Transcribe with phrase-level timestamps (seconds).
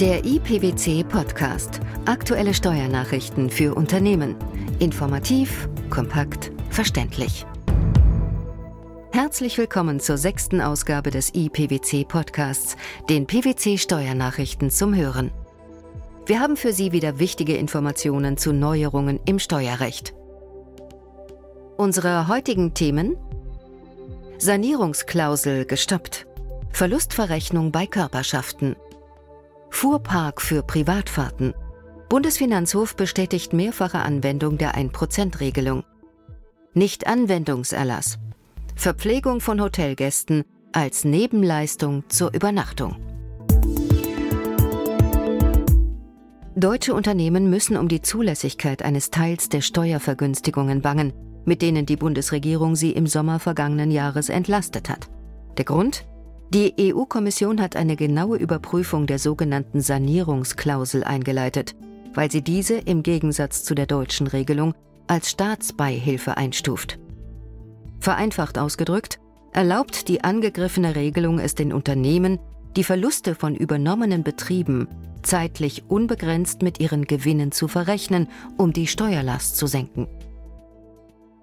[0.00, 1.78] Der IPWC Podcast.
[2.04, 4.34] Aktuelle Steuernachrichten für Unternehmen.
[4.80, 7.46] Informativ, kompakt, verständlich.
[9.12, 12.76] Herzlich willkommen zur sechsten Ausgabe des IPWC Podcasts,
[13.08, 15.30] den PWC Steuernachrichten zum Hören.
[16.26, 20.12] Wir haben für Sie wieder wichtige Informationen zu Neuerungen im Steuerrecht.
[21.76, 23.16] Unsere heutigen Themen
[24.38, 26.26] Sanierungsklausel gestoppt.
[26.72, 28.74] Verlustverrechnung bei Körperschaften.
[29.74, 31.52] Fuhrpark für Privatfahrten.
[32.08, 35.82] Bundesfinanzhof bestätigt mehrfache Anwendung der 1%-Regelung.
[36.74, 38.18] Nicht-Anwendungserlass.
[38.76, 42.96] Verpflegung von Hotelgästen als Nebenleistung zur Übernachtung.
[46.54, 51.12] Deutsche Unternehmen müssen um die Zulässigkeit eines Teils der Steuervergünstigungen bangen,
[51.44, 55.10] mit denen die Bundesregierung sie im Sommer vergangenen Jahres entlastet hat.
[55.58, 56.06] Der Grund?
[56.54, 61.74] Die EU-Kommission hat eine genaue Überprüfung der sogenannten Sanierungsklausel eingeleitet,
[62.14, 64.72] weil sie diese im Gegensatz zu der deutschen Regelung
[65.08, 67.00] als Staatsbeihilfe einstuft.
[67.98, 69.18] Vereinfacht ausgedrückt,
[69.52, 72.38] erlaubt die angegriffene Regelung es den Unternehmen,
[72.76, 74.86] die Verluste von übernommenen Betrieben
[75.24, 78.28] zeitlich unbegrenzt mit ihren Gewinnen zu verrechnen,
[78.58, 80.06] um die Steuerlast zu senken.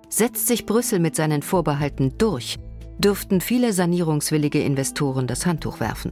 [0.07, 2.57] Setzt sich Brüssel mit seinen Vorbehalten durch,
[3.02, 6.11] dürften viele sanierungswillige Investoren das Handtuch werfen.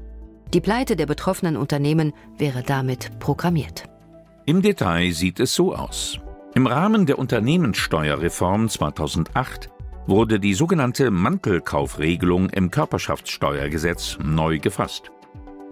[0.53, 3.83] Die Pleite der betroffenen Unternehmen wäre damit programmiert.
[4.45, 6.19] Im Detail sieht es so aus.
[6.55, 9.69] Im Rahmen der Unternehmenssteuerreform 2008
[10.07, 15.11] wurde die sogenannte Mantelkaufregelung im Körperschaftssteuergesetz neu gefasst.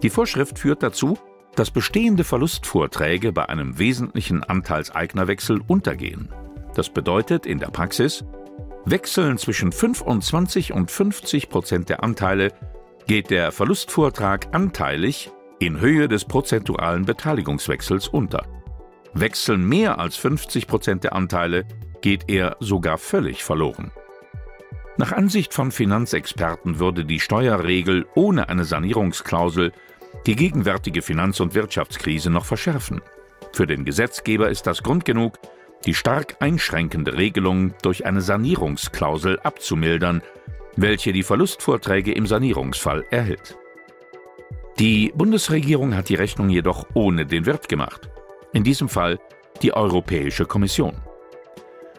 [0.04, 1.18] Die Vorschrift führt dazu,
[1.56, 6.28] dass bestehende Verlustvorträge bei einem wesentlichen Anteilseignerwechsel untergehen.
[6.76, 8.24] Das bedeutet in der Praxis,
[8.84, 12.52] Wechseln zwischen 25 und 50 Prozent der Anteile
[13.06, 18.46] geht der Verlustvortrag anteilig in Höhe des prozentualen Beteiligungswechsels unter.
[19.14, 21.66] Wechseln mehr als 50 Prozent der Anteile
[22.00, 23.90] geht er sogar völlig verloren.
[24.96, 29.72] Nach Ansicht von Finanzexperten würde die Steuerregel ohne eine Sanierungsklausel
[30.26, 33.00] die gegenwärtige Finanz- und Wirtschaftskrise noch verschärfen.
[33.52, 35.38] Für den Gesetzgeber ist das Grund genug,
[35.86, 40.22] die stark einschränkende Regelung durch eine Sanierungsklausel abzumildern,
[40.76, 43.56] welche die Verlustvorträge im Sanierungsfall erhält.
[44.78, 48.08] Die Bundesregierung hat die Rechnung jedoch ohne den Wirt gemacht.
[48.52, 49.18] In diesem Fall
[49.62, 50.94] die Europäische Kommission.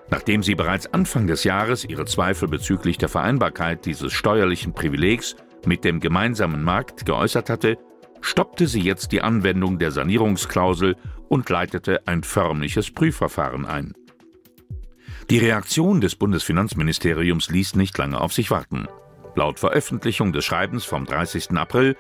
[0.10, 5.36] Nachdem sie bereits Anfang des Jahres ihre Zweifel bezüglich der Vereinbarkeit dieses steuerlichen Privilegs
[5.66, 7.78] mit dem gemeinsamen Markt geäußert hatte,
[8.22, 10.96] stoppte sie jetzt die Anwendung der Sanierungsklausel
[11.28, 13.94] und leitete ein förmliches Prüfverfahren ein.
[15.30, 18.88] Die Reaktion des Bundesfinanzministeriums ließ nicht lange auf sich warten.
[19.36, 21.52] Laut Veröffentlichung des Schreibens vom 30.
[21.52, 21.96] April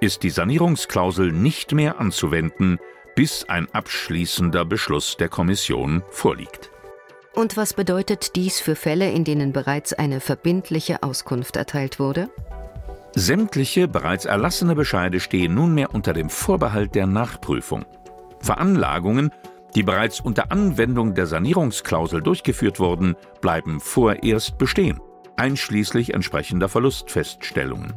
[0.00, 2.78] ist die Sanierungsklausel nicht mehr anzuwenden,
[3.14, 6.70] bis ein abschließender Beschluss der Kommission vorliegt.
[7.34, 12.30] Und was bedeutet dies für Fälle, in denen bereits eine verbindliche Auskunft erteilt wurde?
[13.14, 17.84] Sämtliche bereits erlassene Bescheide stehen nunmehr unter dem Vorbehalt der Nachprüfung.
[18.40, 19.30] Veranlagungen,
[19.74, 25.00] die bereits unter Anwendung der Sanierungsklausel durchgeführt wurden, bleiben vorerst bestehen,
[25.36, 27.94] einschließlich entsprechender Verlustfeststellungen.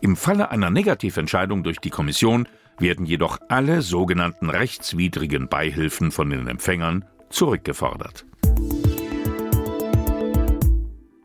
[0.00, 6.48] Im Falle einer Negativentscheidung durch die Kommission werden jedoch alle sogenannten rechtswidrigen Beihilfen von den
[6.48, 8.26] Empfängern zurückgefordert.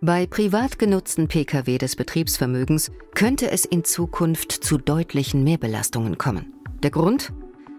[0.01, 6.53] Bei privat genutzten Pkw des Betriebsvermögens könnte es in Zukunft zu deutlichen Mehrbelastungen kommen.
[6.81, 7.33] Der Grund?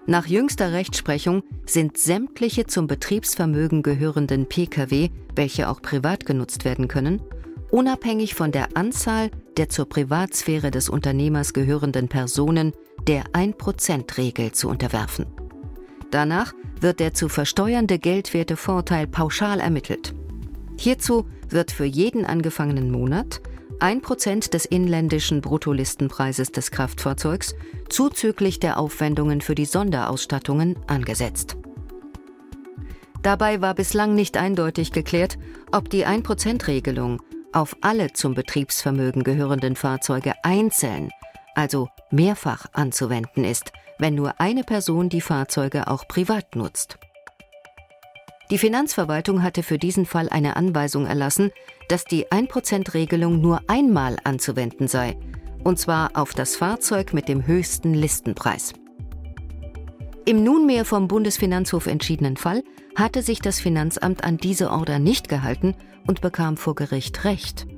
[0.06, 7.22] Nach jüngster Rechtsprechung sind sämtliche zum Betriebsvermögen gehörenden Pkw, welche auch privat genutzt werden können,
[7.70, 12.72] unabhängig von der Anzahl der zur Privatsphäre des Unternehmers gehörenden Personen
[13.06, 15.24] der 1%-Regel zu unterwerfen.
[16.10, 20.14] Danach wird der zu versteuernde Geldwertevorteil pauschal ermittelt.
[20.80, 23.42] Hierzu wird für jeden angefangenen Monat
[23.80, 27.54] 1% des inländischen Bruttolistenpreises des Kraftfahrzeugs
[27.90, 31.58] zuzüglich der Aufwendungen für die Sonderausstattungen angesetzt.
[33.20, 35.36] Dabei war bislang nicht eindeutig geklärt,
[35.70, 37.20] ob die 1%-Regelung
[37.52, 41.10] auf alle zum Betriebsvermögen gehörenden Fahrzeuge einzeln,
[41.54, 46.96] also mehrfach anzuwenden ist, wenn nur eine Person die Fahrzeuge auch privat nutzt.
[48.50, 51.52] Die Finanzverwaltung hatte für diesen Fall eine Anweisung erlassen,
[51.88, 55.16] dass die 1%-Regelung nur einmal anzuwenden sei,
[55.62, 58.72] und zwar auf das Fahrzeug mit dem höchsten Listenpreis.
[60.24, 62.64] Im nunmehr vom Bundesfinanzhof entschiedenen Fall
[62.96, 65.76] hatte sich das Finanzamt an diese Order nicht gehalten
[66.08, 67.68] und bekam vor Gericht Recht.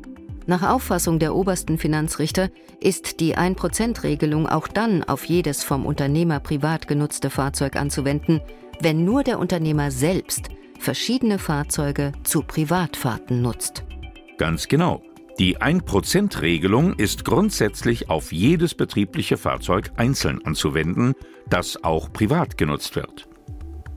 [0.47, 2.49] Nach Auffassung der obersten Finanzrichter
[2.81, 8.41] ist die 1%-Regelung auch dann auf jedes vom Unternehmer privat genutzte Fahrzeug anzuwenden,
[8.81, 10.49] wenn nur der Unternehmer selbst
[10.83, 13.85] verschiedene Fahrzeuge zu Privatfahrten nutzt.
[14.37, 15.03] Ganz genau.
[15.39, 21.15] Die 1%-Regelung ist grundsätzlich auf jedes betriebliche Fahrzeug einzeln anzuwenden,
[21.49, 23.29] das auch privat genutzt wird.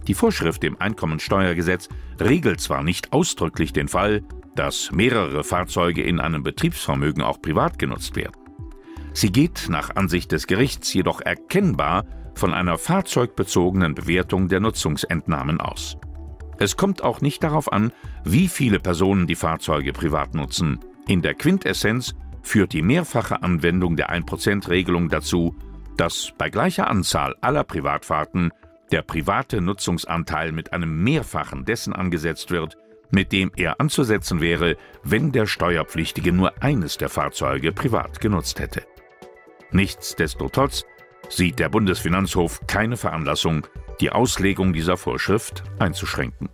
[0.07, 1.89] Die Vorschrift im Einkommensteuergesetz
[2.19, 4.23] regelt zwar nicht ausdrücklich den Fall,
[4.55, 8.39] dass mehrere Fahrzeuge in einem Betriebsvermögen auch privat genutzt werden.
[9.13, 12.05] Sie geht nach Ansicht des Gerichts jedoch erkennbar
[12.35, 15.97] von einer fahrzeugbezogenen Bewertung der Nutzungsentnahmen aus.
[16.57, 17.91] Es kommt auch nicht darauf an,
[18.23, 20.79] wie viele Personen die Fahrzeuge privat nutzen.
[21.07, 25.55] In der Quintessenz führt die mehrfache Anwendung der 1%-Regelung dazu,
[25.97, 28.51] dass bei gleicher Anzahl aller Privatfahrten
[28.91, 32.77] der private Nutzungsanteil mit einem Mehrfachen dessen angesetzt wird,
[33.11, 38.83] mit dem er anzusetzen wäre, wenn der Steuerpflichtige nur eines der Fahrzeuge privat genutzt hätte.
[39.71, 40.83] Nichtsdestotrotz
[41.29, 43.67] sieht der Bundesfinanzhof keine Veranlassung,
[43.99, 46.49] die Auslegung dieser Vorschrift einzuschränken.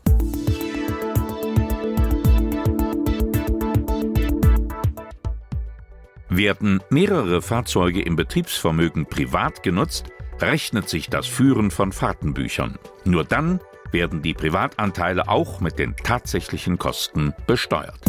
[6.30, 10.06] Werden mehrere Fahrzeuge im Betriebsvermögen privat genutzt,
[10.40, 12.80] rechnet sich das Führen von Fahrtenbüchern.
[13.04, 13.60] Nur dann
[13.92, 18.00] werden die Privatanteile auch mit den tatsächlichen Kosten besteuert.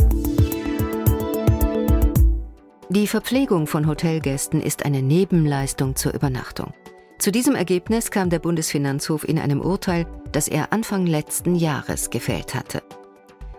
[2.89, 6.75] Die Verpflegung von Hotelgästen ist eine Nebenleistung zur Übernachtung.
[7.23, 12.53] Zu diesem Ergebnis kam der Bundesfinanzhof in einem Urteil, das er Anfang letzten Jahres gefällt
[12.53, 12.83] hatte.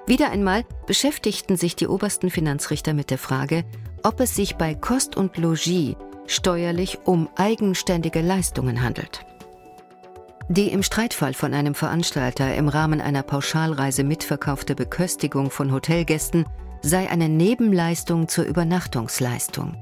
[0.06, 3.64] Wieder einmal beschäftigten sich die obersten Finanzrichter mit der Frage,
[4.04, 5.96] ob es sich bei Kost und Logis
[6.28, 9.26] steuerlich um eigenständige Leistungen handelt.
[10.50, 16.46] Die im Streitfall von einem Veranstalter im Rahmen einer Pauschalreise mitverkaufte Beköstigung von Hotelgästen
[16.82, 19.78] sei eine Nebenleistung zur Übernachtungsleistung.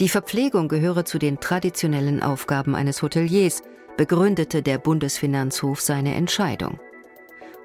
[0.00, 3.62] Die Verpflegung gehöre zu den traditionellen Aufgaben eines Hoteliers,
[3.96, 6.78] begründete der Bundesfinanzhof seine Entscheidung.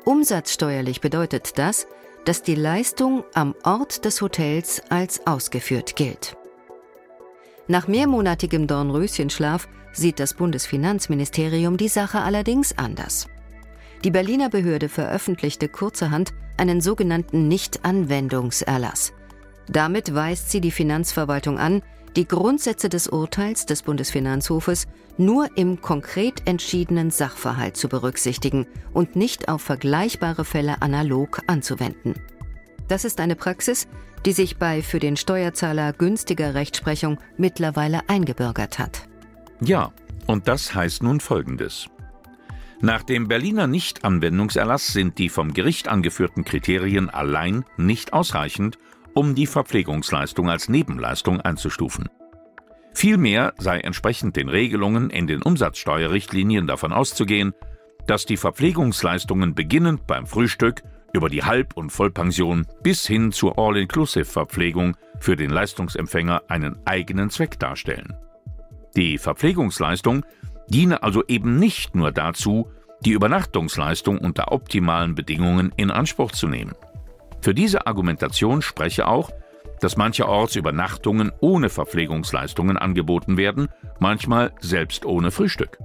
[0.06, 1.88] Umsatzsteuerlich bedeutet das,
[2.24, 6.38] dass die Leistung am Ort des Hotels als ausgeführt gilt.
[7.68, 13.28] Nach mehrmonatigem Dornröschenschlaf sieht das Bundesfinanzministerium die Sache allerdings anders.
[14.06, 19.14] Die Berliner Behörde veröffentlichte kurzerhand einen sogenannten Nichtanwendungserlass.
[19.68, 21.82] Damit weist sie die Finanzverwaltung an,
[22.16, 24.88] die Grundsätze des Urteils des Bundesfinanzhofes
[25.18, 32.16] nur im konkret entschiedenen Sachverhalt zu berücksichtigen und nicht auf vergleichbare Fälle analog anzuwenden.
[32.88, 33.88] Das ist eine Praxis,
[34.26, 39.08] die sich bei für den Steuerzahler günstiger Rechtsprechung mittlerweile eingebürgert hat.
[39.62, 39.92] Ja,
[40.28, 41.88] und das heißt nun Folgendes.
[42.82, 48.80] Nach dem Berliner Nichtanwendungserlass sind die vom Gericht angeführten Kriterien allein nicht ausreichend,
[49.14, 52.10] um die Verpflegungsleistung als Nebenleistung einzustufen.
[52.94, 57.54] Vielmehr sei entsprechend den Regelungen in den Umsatzsteuerrichtlinien davon auszugehen,
[58.08, 60.82] dass die Verpflegungsleistungen beginnend beim Frühstück
[61.14, 67.60] über die Halb- und Vollpension bis hin zur All-Inclusive-Verpflegung für den Leistungsempfänger einen eigenen Zweck
[67.60, 68.16] darstellen.
[68.96, 70.26] Die Verpflegungsleistung
[70.68, 72.68] diene also eben nicht nur dazu,
[73.06, 76.74] die Übernachtungsleistung unter optimalen Bedingungen in Anspruch zu nehmen.
[77.42, 79.32] Für diese Argumentation spreche auch,
[79.80, 83.68] dass mancherorts Übernachtungen ohne Verpflegungsleistungen angeboten werden,
[84.00, 85.80] manchmal selbst ohne Frühstück.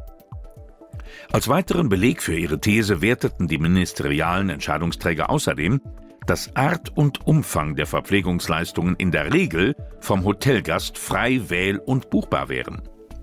[1.32, 5.80] Als weiteren Beleg für ihre These werteten die ministerialen Entscheidungsträger außerdem,
[6.26, 12.48] dass Art und Umfang der Verpflegungsleistungen in der Regel vom Hotelgast frei wähl- und buchbar
[12.48, 12.82] wären.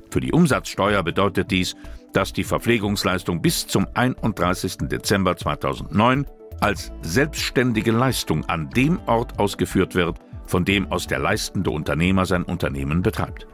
[0.10, 1.76] Für die Umsatzsteuer bedeutet dies,
[2.14, 4.88] dass die Verpflegungsleistung bis zum 31.
[4.88, 6.26] Dezember 2009
[6.60, 12.44] als selbstständige Leistung an dem Ort ausgeführt wird, von dem aus der leistende Unternehmer sein
[12.44, 13.48] Unternehmen betreibt.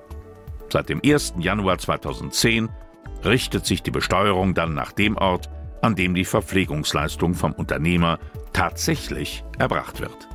[0.71, 1.35] Seit dem 1.
[1.39, 2.69] Januar 2010
[3.25, 5.49] richtet sich die Besteuerung dann nach dem Ort,
[5.81, 8.19] an dem die Verpflegungsleistung vom Unternehmer
[8.53, 10.27] tatsächlich erbracht wird.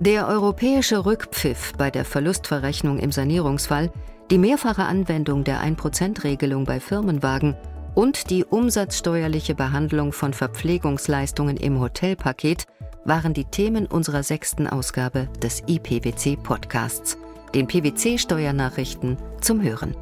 [0.00, 3.92] Der europäische Rückpfiff bei der Verlustverrechnung im Sanierungsfall,
[4.30, 7.54] die mehrfache Anwendung der 1%-Regelung bei Firmenwagen
[7.94, 12.66] und die umsatzsteuerliche Behandlung von Verpflegungsleistungen im Hotelpaket
[13.04, 17.16] waren die Themen unserer sechsten Ausgabe des IPWC-Podcasts
[17.54, 19.96] den PwC-Steuernachrichten zum Hören.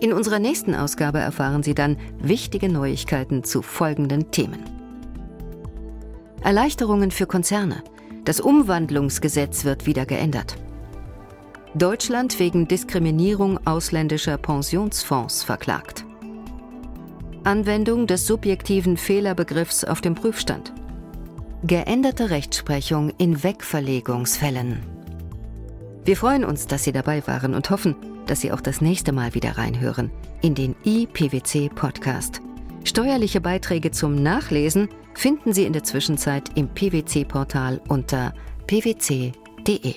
[0.00, 4.64] In unserer nächsten Ausgabe erfahren Sie dann wichtige Neuigkeiten zu folgenden Themen.
[6.42, 7.82] Erleichterungen für Konzerne.
[8.24, 10.56] Das Umwandlungsgesetz wird wieder geändert.
[11.74, 16.04] Deutschland wegen Diskriminierung ausländischer Pensionsfonds verklagt.
[17.44, 20.74] Anwendung des subjektiven Fehlerbegriffs auf dem Prüfstand.
[21.62, 24.82] Geänderte Rechtsprechung in Wegverlegungsfällen.
[26.04, 29.34] Wir freuen uns, dass Sie dabei waren und hoffen, dass Sie auch das nächste Mal
[29.34, 30.10] wieder reinhören
[30.42, 32.40] in den IPWC Podcast.
[32.84, 38.34] Steuerliche Beiträge zum Nachlesen finden Sie in der Zwischenzeit im PwC-Portal unter
[38.66, 39.94] pwc.de.